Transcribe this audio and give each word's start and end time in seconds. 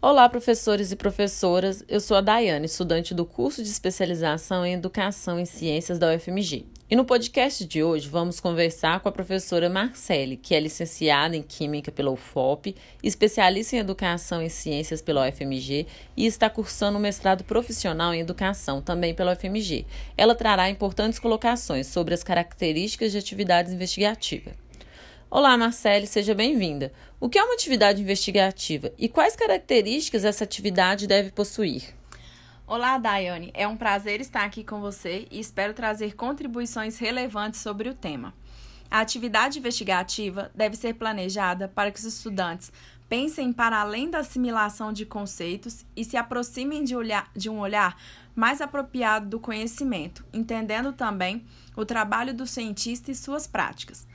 Olá, 0.00 0.28
professores 0.28 0.92
e 0.92 0.96
professoras. 0.96 1.82
Eu 1.88 1.98
sou 1.98 2.16
a 2.16 2.20
Daiane, 2.20 2.66
estudante 2.66 3.12
do 3.12 3.26
curso 3.26 3.64
de 3.64 3.68
especialização 3.68 4.64
em 4.64 4.74
Educação 4.74 5.40
em 5.40 5.44
Ciências 5.44 5.98
da 5.98 6.14
UFMG. 6.14 6.64
E 6.88 6.94
no 6.94 7.04
podcast 7.04 7.64
de 7.64 7.82
hoje 7.82 8.08
vamos 8.08 8.38
conversar 8.38 9.00
com 9.00 9.08
a 9.08 9.12
professora 9.12 9.68
Marcele, 9.68 10.36
que 10.36 10.54
é 10.54 10.60
licenciada 10.60 11.36
em 11.36 11.42
Química 11.42 11.90
pela 11.90 12.12
UFOP, 12.12 12.76
especialista 13.02 13.74
em 13.74 13.80
Educação 13.80 14.40
em 14.40 14.48
Ciências 14.48 15.02
pela 15.02 15.28
UFMG 15.28 15.88
e 16.16 16.26
está 16.26 16.48
cursando 16.48 16.96
um 16.96 17.00
mestrado 17.00 17.42
profissional 17.42 18.14
em 18.14 18.20
Educação 18.20 18.80
também 18.80 19.12
pela 19.12 19.32
UFMG. 19.32 19.84
Ela 20.16 20.36
trará 20.36 20.70
importantes 20.70 21.18
colocações 21.18 21.88
sobre 21.88 22.14
as 22.14 22.22
características 22.22 23.10
de 23.10 23.18
atividades 23.18 23.72
investigativas. 23.72 24.67
Olá, 25.30 25.58
Marcele, 25.58 26.06
seja 26.06 26.34
bem-vinda. 26.34 26.90
O 27.20 27.28
que 27.28 27.38
é 27.38 27.44
uma 27.44 27.52
atividade 27.52 28.00
investigativa 28.00 28.90
e 28.96 29.10
quais 29.10 29.36
características 29.36 30.24
essa 30.24 30.42
atividade 30.42 31.06
deve 31.06 31.30
possuir? 31.30 31.94
Olá, 32.66 32.96
Daiane. 32.96 33.50
É 33.52 33.68
um 33.68 33.76
prazer 33.76 34.22
estar 34.22 34.42
aqui 34.42 34.64
com 34.64 34.80
você 34.80 35.28
e 35.30 35.38
espero 35.38 35.74
trazer 35.74 36.16
contribuições 36.16 36.96
relevantes 36.96 37.60
sobre 37.60 37.90
o 37.90 37.94
tema. 37.94 38.32
A 38.90 39.00
atividade 39.00 39.58
investigativa 39.58 40.50
deve 40.54 40.76
ser 40.76 40.94
planejada 40.94 41.68
para 41.68 41.90
que 41.90 41.98
os 41.98 42.06
estudantes 42.06 42.72
pensem 43.06 43.52
para 43.52 43.82
além 43.82 44.08
da 44.08 44.20
assimilação 44.20 44.94
de 44.94 45.04
conceitos 45.04 45.84
e 45.94 46.06
se 46.06 46.16
aproximem 46.16 46.84
de, 46.84 46.96
olhar, 46.96 47.30
de 47.36 47.50
um 47.50 47.58
olhar 47.58 48.00
mais 48.34 48.62
apropriado 48.62 49.28
do 49.28 49.38
conhecimento, 49.38 50.24
entendendo 50.32 50.90
também 50.94 51.44
o 51.76 51.84
trabalho 51.84 52.32
do 52.32 52.46
cientista 52.46 53.10
e 53.10 53.14
suas 53.14 53.46
práticas. 53.46 54.06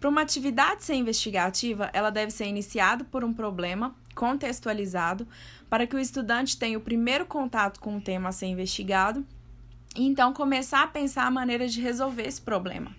Para 0.00 0.08
uma 0.08 0.22
atividade 0.22 0.82
ser 0.82 0.94
investigativa, 0.94 1.90
ela 1.92 2.08
deve 2.08 2.32
ser 2.32 2.46
iniciada 2.46 3.04
por 3.04 3.22
um 3.22 3.34
problema 3.34 3.94
contextualizado 4.14 5.28
para 5.68 5.86
que 5.86 5.94
o 5.94 5.98
estudante 5.98 6.56
tenha 6.56 6.78
o 6.78 6.80
primeiro 6.80 7.26
contato 7.26 7.78
com 7.78 7.98
o 7.98 8.00
tema 8.00 8.30
a 8.30 8.32
ser 8.32 8.46
investigado 8.46 9.24
e 9.94 10.06
então 10.06 10.32
começar 10.32 10.82
a 10.82 10.86
pensar 10.86 11.26
a 11.26 11.30
maneira 11.30 11.68
de 11.68 11.82
resolver 11.82 12.26
esse 12.26 12.40
problema. 12.40 12.96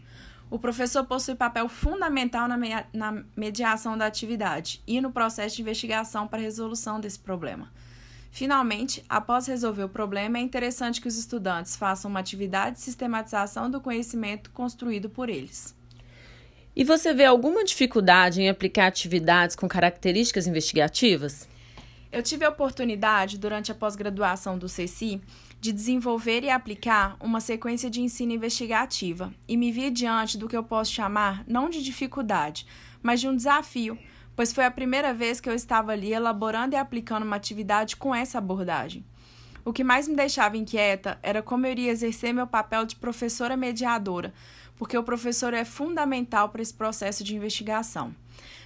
O 0.48 0.60
professor 0.60 1.04
possui 1.04 1.34
papel 1.34 1.68
fundamental 1.68 2.48
na, 2.48 2.58
na 2.94 3.24
mediação 3.36 3.98
da 3.98 4.06
atividade 4.06 4.80
e 4.86 5.02
no 5.02 5.12
processo 5.12 5.56
de 5.56 5.64
investigação 5.64 6.28
para 6.28 6.40
resolução 6.40 7.00
desse 7.00 7.18
problema. 7.18 7.72
Finalmente, 8.30 9.04
após 9.10 9.48
resolver 9.48 9.86
o 9.86 9.90
problema, 9.90 10.38
é 10.38 10.42
interessante 10.42 11.02
que 11.02 11.08
os 11.08 11.18
estudantes 11.18 11.76
façam 11.76 12.12
uma 12.12 12.20
atividade 12.20 12.76
de 12.76 12.82
sistematização 12.82 13.72
do 13.72 13.82
conhecimento 13.82 14.52
construído 14.52 15.10
por 15.10 15.30
eles. 15.30 15.81
E 16.74 16.86
você 16.86 17.14
vê 17.14 17.26
alguma 17.26 17.66
dificuldade 17.66 18.42
em 18.42 18.48
aplicar 18.48 18.88
atividades 18.88 19.58
com 19.58 19.68
características 19.68 20.48
investigativas? 20.48 21.48
Eu 22.10 22.24
tive 22.24 22.46
a 22.46 22.50
oportunidade, 22.50 23.38
durante 23.38 23.72
a 23.72 23.76
pós-graduação 23.76 24.58
do 24.58 24.70
CECI, 24.70 25.22
de 25.60 25.72
desenvolver 25.74 26.44
e 26.44 26.50
aplicar 26.50 27.18
uma 27.20 27.42
sequência 27.42 27.90
de 27.90 28.02
ensino 28.02 28.32
investigativa 28.32 29.34
e 29.48 29.58
me 29.58 29.72
vi 29.72 29.90
diante 29.90 30.38
do 30.38 30.48
que 30.48 30.56
eu 30.56 30.64
posso 30.64 30.92
chamar 30.92 31.44
não 31.46 31.70
de 31.70 31.84
dificuldade, 31.84 32.66
mas 33.04 33.20
de 33.20 33.28
um 33.28 33.36
desafio, 33.36 33.98
pois 34.36 34.54
foi 34.54 34.66
a 34.66 34.72
primeira 34.72 35.14
vez 35.14 35.40
que 35.42 35.50
eu 35.50 35.54
estava 35.54 35.92
ali 35.92 36.14
elaborando 36.14 36.74
e 36.74 36.78
aplicando 36.78 37.24
uma 37.24 37.36
atividade 37.36 37.96
com 37.98 38.16
essa 38.16 38.38
abordagem. 38.38 39.06
O 39.64 39.72
que 39.72 39.84
mais 39.84 40.08
me 40.08 40.16
deixava 40.16 40.58
inquieta 40.58 41.20
era 41.22 41.42
como 41.42 41.68
eu 41.68 41.72
iria 41.72 41.92
exercer 41.92 42.34
meu 42.34 42.48
papel 42.48 42.84
de 42.84 42.96
professora 42.96 43.56
mediadora, 43.56 44.34
porque 44.76 44.98
o 44.98 45.04
professor 45.04 45.54
é 45.54 45.64
fundamental 45.64 46.50
para 46.50 46.64
esse 46.64 46.74
processo 46.74 47.24
de 47.24 47.36
investigação. 47.36 48.16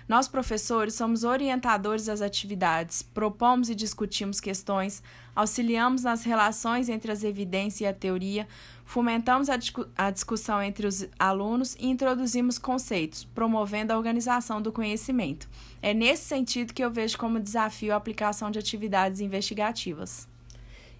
Nós, 0.08 0.28
professores, 0.28 0.94
somos 0.94 1.26
orientadores 1.26 2.06
das 2.06 2.22
atividades, 2.22 3.02
propomos 3.02 3.70
e 3.70 3.76
discutimos 3.76 4.40
questões, 4.40 5.04
auxiliamos 5.36 6.04
nas 6.04 6.24
relações 6.24 6.88
entre 6.88 7.12
as 7.12 7.24
evidências 7.24 7.82
e 7.82 7.86
a 7.86 7.94
teoria, 7.94 8.48
fomentamos 8.86 9.50
a, 9.50 9.58
discu 9.58 9.88
a 9.98 10.12
discussão 10.12 10.62
entre 10.62 10.88
os 10.88 11.06
alunos 11.20 11.76
e 11.78 11.88
introduzimos 11.88 12.58
conceitos, 12.58 13.26
promovendo 13.26 13.92
a 13.92 13.98
organização 13.98 14.62
do 14.62 14.72
conhecimento. 14.72 15.50
É 15.82 15.94
nesse 15.94 16.24
sentido 16.24 16.74
que 16.74 16.84
eu 16.84 16.92
vejo 16.92 17.18
como 17.18 17.40
desafio 17.40 17.92
a 17.92 17.98
aplicação 17.98 18.50
de 18.50 18.60
atividades 18.60 19.20
investigativas. 19.20 20.28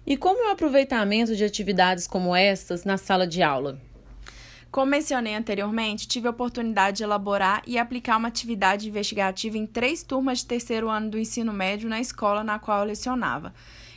E 0.06 0.16
como 0.16 0.40
é 0.44 0.48
o 0.50 0.52
aproveitamento 0.52 1.34
de 1.34 1.44
atividades 1.44 2.06
como 2.06 2.36
estas 2.36 2.84
na 2.84 2.96
sala 2.96 3.26
de 3.26 3.42
aula? 3.42 3.80
Como 4.70 4.92
mencionei 4.92 5.34
anteriormente, 5.34 6.06
tive 6.06 6.28
a 6.28 6.30
oportunidade 6.30 6.98
de 6.98 7.02
elaborar 7.02 7.60
e 7.66 7.76
aplicar 7.76 8.16
uma 8.16 8.28
atividade 8.28 8.88
investigativa 8.88 9.58
em 9.58 9.66
três 9.66 10.04
turmas 10.04 10.38
de 10.38 10.46
terceiro 10.46 10.88
ano 10.88 11.10
do 11.10 11.18
ensino 11.18 11.52
médio 11.52 11.88
na 11.88 12.00
escola 12.00 12.44
na 12.44 12.56
qual 12.56 12.80
eu 12.80 12.84
lecionava. 12.84 13.52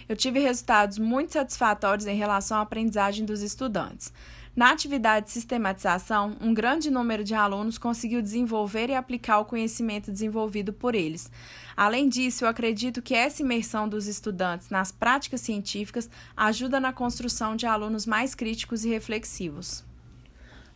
Eu 0.10 0.16
tive 0.16 0.40
resultados 0.40 0.98
muito 0.98 1.34
satisfatórios 1.34 2.08
em 2.08 2.16
relação 2.16 2.58
à 2.58 2.62
aprendizagem 2.62 3.24
dos 3.24 3.44
estudantes. 3.44 4.12
Na 4.56 4.72
atividade 4.72 5.28
de 5.28 5.32
sistematização, 5.32 6.36
um 6.42 6.52
grande 6.52 6.90
número 6.90 7.24
de 7.24 7.36
alunos 7.36 7.78
conseguiu 7.78 8.20
desenvolver 8.20 8.90
e 8.90 8.96
aplicar 8.96 9.38
o 9.38 9.46
conhecimento 9.46 10.12
desenvolvido 10.12 10.74
por 10.74 10.96
eles. 10.96 11.32
Além 11.78 12.10
disso, 12.10 12.44
eu 12.44 12.50
acredito 12.50 13.04
que 13.04 13.14
essa 13.14 13.44
imersão 13.44 13.88
dos 13.88 14.08
estudantes 14.08 14.72
nas 14.72 14.92
práticas 14.92 15.42
científicas 15.42 16.10
ajuda 16.36 16.80
na 16.80 16.92
construção 16.92 17.56
de 17.56 17.68
alunos 17.68 18.08
mais 18.08 18.34
críticos 18.34 18.84
e 18.84 18.90
reflexivos. 18.90 19.88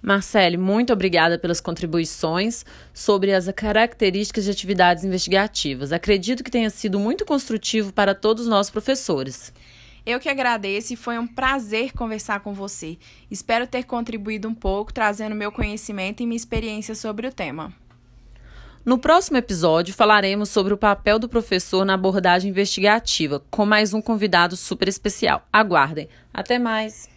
Marcele, 0.04 0.58
muito 0.58 0.92
obrigada 0.92 1.40
pelas 1.40 1.62
contribuições 1.62 2.66
sobre 2.94 3.34
as 3.34 3.50
características 3.56 4.44
de 4.44 4.52
atividades 4.52 5.06
investigativas. 5.06 5.94
Acredito 5.94 6.44
que 6.44 6.52
tenha 6.52 6.70
sido 6.70 7.00
muito 7.00 7.24
construtivo 7.24 7.94
para 7.94 8.14
todos 8.14 8.46
nós 8.46 8.70
professores. 8.70 9.54
Eu 10.06 10.20
que 10.20 10.28
agradeço 10.28 10.92
e 10.92 10.98
foi 10.98 11.18
um 11.18 11.26
prazer 11.26 11.94
conversar 11.94 12.42
com 12.42 12.54
você. 12.54 12.98
Espero 13.32 13.66
ter 13.66 13.84
contribuído 13.84 14.50
um 14.50 14.54
pouco, 14.54 14.94
trazendo 14.94 15.34
meu 15.34 15.54
conhecimento 15.54 16.22
e 16.22 16.26
minha 16.26 16.36
experiência 16.36 16.94
sobre 16.94 17.26
o 17.26 17.32
tema. 17.32 17.74
No 18.84 18.98
próximo 18.98 19.38
episódio, 19.38 19.94
falaremos 19.94 20.50
sobre 20.50 20.74
o 20.74 20.78
papel 20.78 21.18
do 21.18 21.30
professor 21.30 21.86
na 21.86 21.94
abordagem 21.94 22.50
investigativa, 22.50 23.42
com 23.50 23.66
mais 23.66 23.94
um 23.94 24.02
convidado 24.02 24.58
super 24.58 24.90
especial. 24.90 25.48
Aguardem. 25.54 26.10
Até 26.34 26.60
mais! 26.60 27.13